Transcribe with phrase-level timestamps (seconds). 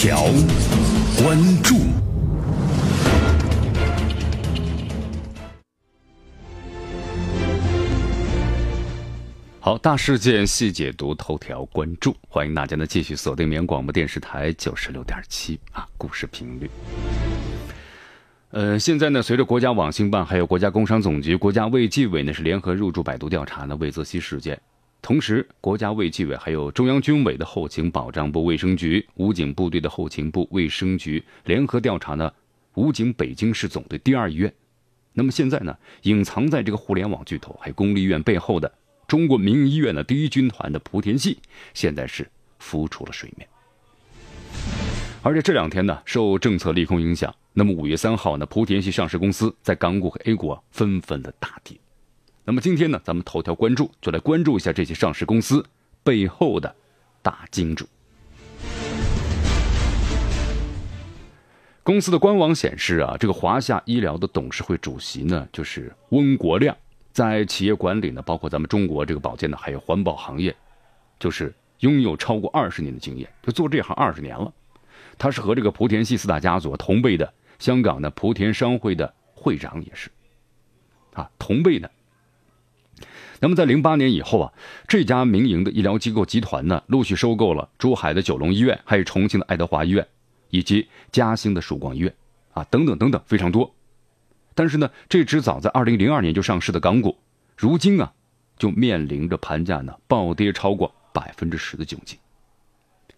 [0.00, 0.26] 条
[1.20, 1.74] 关注。
[9.58, 16.70] 好，大事件细解读，头条关注，欢迎大家呢继续锁定绵阳广播电视台九十六点七啊，故事频率。
[18.50, 24.60] 呃，现在呢，随着国家网信办、还有国家工商总局、国家卫计委呢是联合入驻百度调查呢魏则西事件，
[25.00, 32.32] 同时国家卫计委还有中央军委的后勤保障部卫生局、武警部队的后勤部卫生局联合调查呢
[32.74, 34.52] 武警北京市总队第二医院。
[35.14, 38.70] 那么现在呢，隐藏在这个互联网巨头还公立医院背后的。
[39.06, 41.38] 中国民营医院的第一军团的莆田系，
[41.72, 43.48] 现在是浮出了水面。
[45.22, 51.78] 而且这两天呢，受政策利空影响，那么五月三号呢，莆田系上市公司在港股和 A 股纷纷的大跌。
[52.48, 55.62] 那么今天呢，咱们头条关注就来关注一下这些上市公司
[56.02, 56.74] 背后的
[57.20, 57.86] 大金主。
[61.82, 66.74] 公司的官网显示啊，这个华夏医疗的董事会主席呢，就是温国亮。
[67.12, 70.56] 在企业管理呢，包括咱们中国这个保健呢，还有环保行业，
[71.20, 74.50] 就是拥有超过二十年的经验，就做这行二十年了。
[75.18, 80.08] 他是和这个莆田系四大家族同辈的，香港的莆田商会的会长也是，
[81.12, 81.90] 啊，同辈的。
[83.40, 84.52] 那么在零八年以后啊，
[84.86, 90.06] 这家民营的医疗机构集团呢，陆续收购了珠海的九龙医院，还有重庆的爱德华医院，
[90.50, 92.12] 以及嘉兴的曙光医院，
[92.52, 93.72] 啊，等等等等，非常多。
[94.54, 97.16] 但是呢，这只早在二零零二年就上市的港股，
[97.56, 98.12] 如今啊，
[98.58, 102.18] 就面临着盘价呢暴跌超过百分之十的窘境。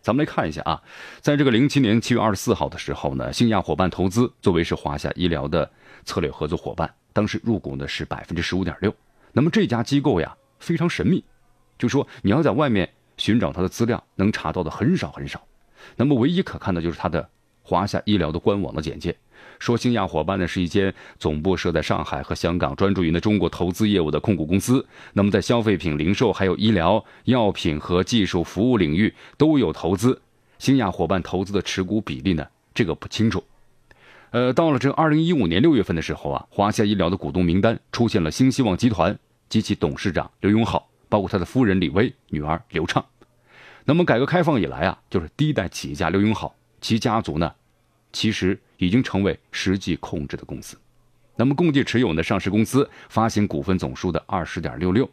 [0.00, 0.82] 咱们来看一下啊，
[1.20, 5.70] 在这个零七年七月二十四号的时候呢，新亚伙伴投资作为是华夏医疗的
[6.04, 8.92] 策略合作伙伴，当时入股呢是百分之十五点六。
[9.32, 11.24] 那么这家机构呀非常神秘，
[11.78, 15.42] 就说你要在外面寻找它的资料，能查到的很少很少。
[15.96, 17.28] 那么唯一可看的就是它的
[17.62, 19.16] 华夏医疗的官网的简介。
[19.58, 24.84] 说新亚伙伴呢是一间总部设在上海和香港，专注于呢中国投资业务的控股公司。
[25.12, 30.20] 那么在消费品零售、还有医疗药品和技术服务领域都有投资。
[30.58, 33.42] 新亚伙伴投资的持股比例呢，这个不清楚。
[34.30, 39.18] 呃，到了这二零一五年六月份的时候啊，华夏医疗的股东名单出现了新希望集团
[39.48, 43.04] 及其董事长刘永好，包括他的夫人李薇、女儿刘畅。
[43.84, 47.52] 那么改革开放以来啊，就是第一代企业家刘永好其家族呢，
[48.12, 48.58] 其实。
[48.80, 50.78] 已经成为实际控制的公司，
[51.34, 55.10] 那么共计持有呢上市公司发行股份总数的二十点六六，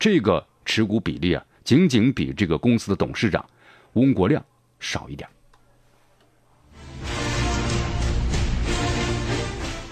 [0.00, 3.48] 这个持股比例啊，仅仅比这个公司的董事长
[3.92, 4.44] 翁国亮
[4.80, 5.30] 少一点。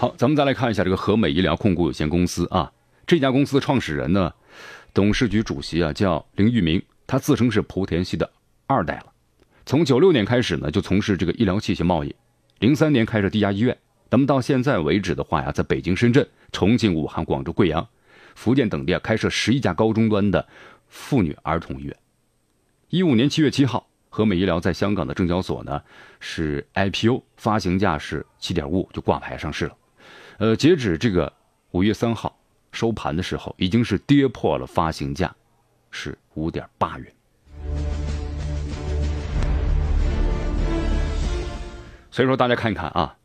[0.03, 2.73] 好，咱们再来看一下这个和美医疗控股有限公司啊，
[3.07, 4.35] 这家公司的创始人呢，
[4.93, 8.29] 董事局主席啊叫林玉明，他自称是莆田系的
[8.67, 9.13] 二代了，
[9.65, 12.13] 从九六年开始呢就从事这个医疗器械贸易。
[12.59, 13.79] 零三年开设第一家医院，
[14.11, 17.87] 咱们到现在为止的话呀，在北京、深圳、重庆、武汉、广州、贵阳、
[18.35, 20.49] 福建等地啊，开设十一家高中端的
[20.89, 21.97] 妇女儿童医院。
[22.89, 25.81] 一五年七月七号，和美医疗在香港的证交所呢
[26.19, 29.77] 是 IPO，发行价是七点五就挂牌上市了。
[30.43, 31.33] 呃，截止这个
[31.71, 32.37] 五月三号
[32.73, 35.33] 收盘的时候，已经是跌破了发行价，
[35.93, 37.15] 是五点八元。
[42.11, 43.17] 所以说，大家看一看啊，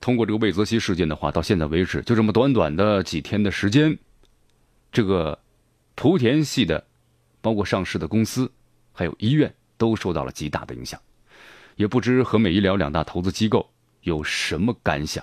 [0.00, 3.98] 通过这个魏则西事件的话，到现在为止，就这么短短的几天的时间，
[4.90, 5.38] 这个
[5.94, 6.82] 莆田系的，
[7.42, 8.50] 包括上市的公司，
[8.90, 10.98] 还有医院，都受到了极大的影响。
[11.76, 13.68] 也不知和美医疗两大投资机构
[14.00, 15.22] 有什么感想。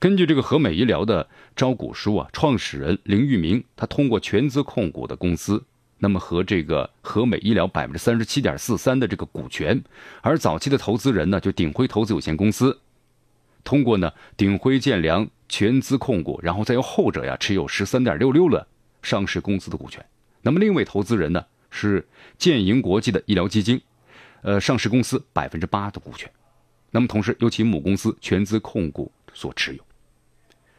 [0.00, 5.64] 根据这个和美医疗的招股书啊，创始人林玉明，他通过全资控股的公司。
[6.00, 9.82] 那么和这个和美医疗百分之三十七点四三的这个股权，
[10.22, 12.78] 而早期的投资人呢，就鼎辉投资有限公司，
[13.64, 18.64] 通过呢鼎辉建良全资控股，然后再由后者呀持有十三点六六的
[19.02, 20.04] 上市公司的股权。
[20.42, 22.06] 那么另一位投资人呢是
[22.38, 23.80] 建银国际的医疗基金，
[24.42, 26.30] 呃上市公司百分之八的股权。
[26.92, 29.87] 那么同时由其母公司全资控股所持有。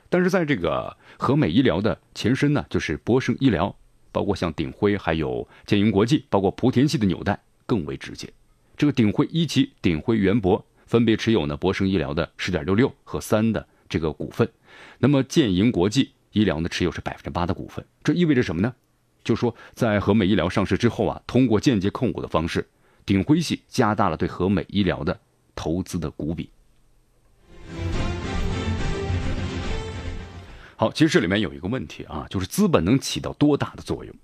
[0.09, 3.75] 但是在这个和美医疗的前身呢，就是博生医疗。
[4.11, 8.27] 包括像鼎辉，还有建银国际，包括莆田系的纽带更为直接。
[8.75, 14.49] 这个鼎辉一期、鼎辉元博分别持有呢博生医疗的十点六六和三的这个股份，
[14.97, 17.85] 那么建银国际医疗呢持有是百分之八的股份。
[18.03, 18.73] 这意味着什么呢？
[19.23, 22.67] 就说在和美医疗上市之后啊，通过间接控股的方式，
[23.05, 25.19] 鼎辉系加大了对和美医疗的
[25.53, 26.49] 投资的股比。
[30.79, 34.15] 好，其实这里面有一个问题啊，就是资本能起到多大的作用？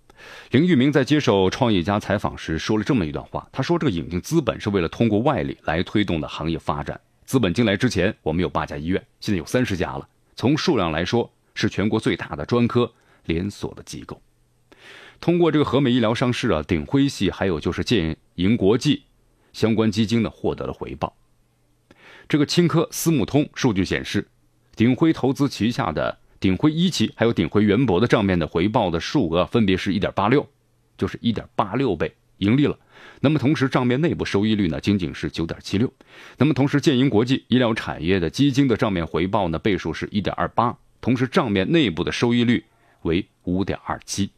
[0.52, 6.98] 林玉明在接受创业家采访时说了这么一段话，他说：“这个引进资本是为了通过外力来推动的行业发展。
[7.26, 10.08] 资本进来之前，我们有八家医院，现在有三十家了。
[10.38, 12.90] 从数量来说，是全国最大的专科
[13.26, 14.22] 连锁的机构。
[15.20, 19.04] 通过这个和美医疗上市啊，鼎辉系还有就是建银国际
[19.52, 21.18] 相关基金呢获得了回报。
[22.30, 24.30] 这个青科私募通数据显示，
[24.78, 30.48] 鼎辉投资旗下的。”鼎晖一期还有鼎晖元博的账面的回报的数额分别是一点八六，
[30.96, 32.78] 就是一点八六倍盈利了。
[33.20, 35.92] 那么同时账面内部收益率呢仅仅是九点七六。
[36.38, 42.64] 那么同时建银国际医疗产业的基金的账面回报呢倍数是一点二八，同时账面内部的收益率
[43.02, 44.30] 为五点二七。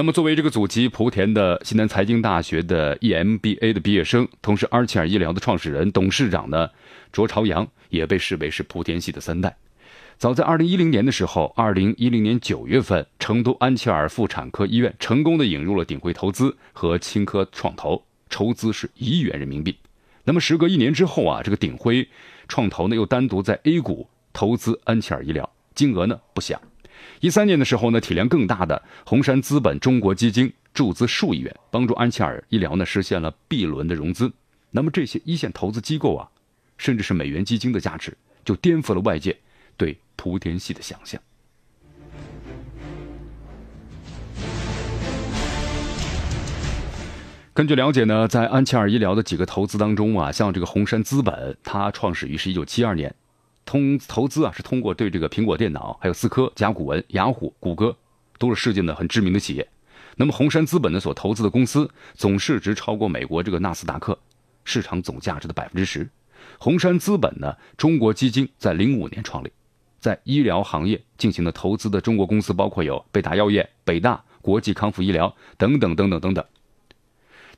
[0.00, 6.70] 那么作为这个祖籍莆田的西南财经大学的 EMBA 的毕业生，同时安琪尔医疗的创始人、董事长呢？
[7.12, 9.54] 卓朝阳也被视为是莆田系的三代。
[10.16, 19.76] 早在二零一零年的时候，二零一零年九月份，成都安琪尔妇产科医院成功的引入了鼎晖投资和青科创投，筹资是一亿元人民币。
[20.24, 22.08] 那么时隔一年之后啊，这个鼎晖
[22.48, 26.58] 创投呢又单独在 A 股投资安琪尔医疗，金额呢不小。
[27.20, 34.32] 一三年的时候呢，体量更大的红杉资本中国基金注资数亿元，帮助安琪尔医疗呢实现了 B 轮的融资。
[34.70, 36.28] 那么这些一线投资机构啊。
[36.78, 39.36] 甚至是美元基金的价值，就颠覆了外界
[39.76, 41.20] 对莆田系的想象。
[47.52, 53.14] 根据了解呢，在安琪尔医疗的几个投资当中啊，像这个红杉资本，它创始于是一九七二年，
[53.70, 57.96] 通投资啊是通过对这个苹果电脑、还有思科、甲骨文、雅虎、谷歌，
[58.36, 59.64] 都是世界的很知名的企业。
[60.16, 64.18] 那么红杉资本呢所投资的公司总市值超过美国这个纳斯达克
[64.64, 66.10] 市场总价值的百分之十。
[66.58, 69.52] 红杉资本呢，中国基金在零五年创立，
[70.00, 76.44] 在医疗行业进行的投资的中国公司包括有贝达药业、北大、国际康复医疗等等等等等等。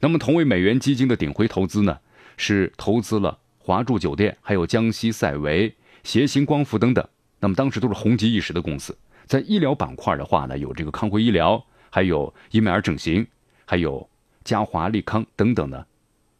[0.00, 1.98] 那么同为美元基金的鼎晖投资呢，
[2.36, 7.06] 是投资了华住酒店、还有江西赛维、协鑫光伏等等。
[7.40, 8.96] 那么当时都是红极一时的公司。
[9.26, 13.26] 在医疗板块的话呢，有这个康辉医疗，还有伊美尔整形，
[13.64, 14.08] 还有
[14.44, 15.86] 嘉华利康等等的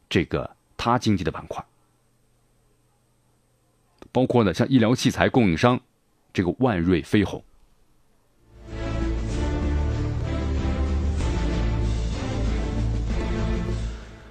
[0.09, 1.65] 这个他经济的板块。
[4.11, 5.81] 包括呢，像医疗器材供应商，
[6.33, 7.43] 这个万瑞飞鸿。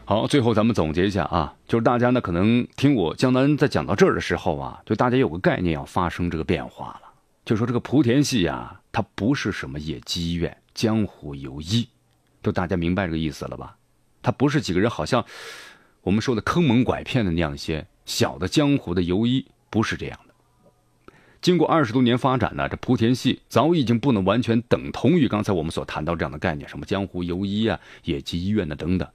[0.05, 7.13] 好，最后咱们总结一下啊，就是大家呢可能听我江南在讲到这儿的时候啊，就大家有个概念要发生这个变化了，
[7.45, 11.87] 就说这个莆田系啊，它不是什么野鸡医院、江湖游医，
[12.43, 13.77] 就大家明白这个意思了吧？
[14.21, 15.23] 它不是几个人好像
[16.01, 19.45] 我们说的坑蒙拐骗的那样一些小的江湖的游医。
[19.71, 21.13] 不是这样的。
[21.41, 29.07] 经过二十多年发展呢，这莆田系早已经不能完全等同于刚才我们所谈到这样的概念，什么江湖游医啊、野鸡医院的等等。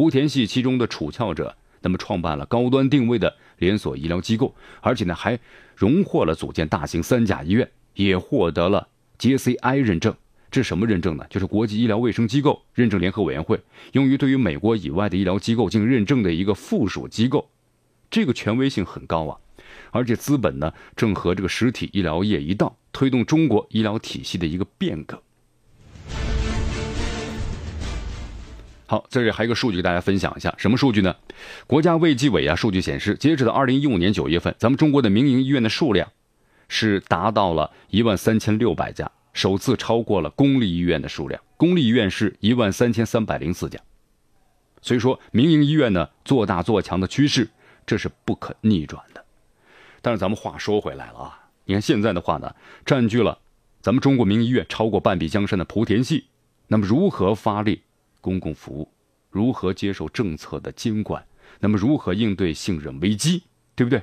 [0.00, 5.38] 莆田系其中的楚翘者，那么创办了高端定位的连锁医疗机构，而且呢还
[5.76, 8.88] 荣获了组建大型三甲医院，也获得了
[9.18, 10.14] JCI 认证。
[10.50, 11.26] 这是什么认证呢？
[11.28, 13.60] 就是国际医疗卫生机构认证联合委员会
[13.92, 17.50] 用于对于美国以外的医疗机构进行认证的一个附属机构，
[18.10, 19.36] 这个权威性很高啊。
[19.90, 25.22] 而且资本呢，正和这个实体医疗业一道，推动中国医疗体系的一个变革。
[28.90, 31.14] 好，这里还有一个数据给大家分享一下，什么数据呢？
[31.68, 36.10] 国家卫计委啊，数据显示，截止到二零一五年九月份，咱们中国的民营医院的数量
[36.66, 41.40] 是达到了一万三千六百家，首次超过了公立医院的数量。
[41.56, 43.78] 公立医院是一万三千三百零四家，
[44.82, 47.48] 所以说民营医院呢做大做强的趋势，
[47.86, 49.24] 这是不可逆转的。
[50.02, 52.52] 但是咱们话说回来了啊，你看现在的话呢，
[52.84, 53.38] 占据了
[53.80, 56.24] 咱们中国民营医院超过半壁江山的莆田系，
[56.66, 57.82] 那么如何发力
[58.20, 58.92] 公共服务，
[59.30, 61.26] 如何接受政策的监管，
[61.58, 64.02] 那么如何应对信任危机，对不对？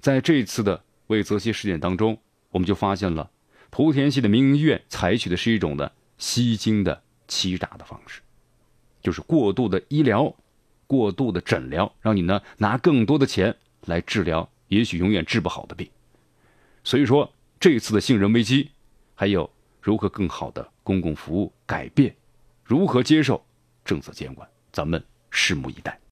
[0.00, 2.18] 在这次的魏则西事件当中，
[2.50, 3.30] 我们就发现了
[3.70, 8.20] 莆田系的民营医院采取的是一种的吸金的欺诈的方式，
[9.02, 10.34] 就是过度的医疗，
[10.86, 14.48] 过度的诊疗，让你呢拿更多的钱来治疗。
[14.68, 15.88] 也许永远治不好的病，
[16.84, 18.70] 所以说这次的信任危机，
[19.14, 19.50] 还有
[19.80, 22.14] 如何更好的公共服务改变，
[22.64, 23.42] 如何接受
[23.88, 25.02] 政策监管，咱们
[25.32, 25.98] 拭目以待。